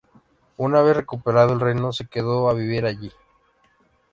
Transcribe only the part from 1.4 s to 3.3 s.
el reino se quedó a vivir allí.